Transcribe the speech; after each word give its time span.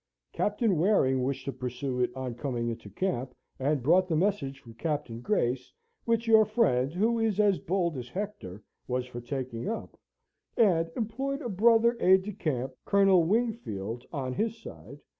Captain 0.33 0.77
Waring 0.79 1.21
wished 1.21 1.45
to 1.45 1.51
pursue 1.51 1.99
it 1.99 2.11
on 2.15 2.33
coming 2.33 2.69
into 2.69 2.89
camp, 2.89 3.35
and 3.59 3.83
brought 3.83 4.07
the 4.07 4.15
message 4.15 4.59
from 4.59 4.73
Captain 4.73 5.21
Grace, 5.21 5.71
which 6.05 6.25
your 6.25 6.43
friend, 6.43 6.91
who 6.91 7.19
is 7.19 7.39
as 7.39 7.59
bold 7.59 7.95
as 7.97 8.09
Hector, 8.09 8.63
was 8.87 9.05
for 9.05 9.21
taking 9.21 9.69
up, 9.69 9.99
and 10.57 10.89
employed 10.95 11.43
a 11.43 11.49
brother 11.49 11.95
aide 11.99 12.23
de 12.23 12.33
camp, 12.33 12.73
Colonel 12.83 13.25
Wingfield, 13.25 14.03
on 14.11 14.33
his 14.33 14.59
side. 14.59 14.99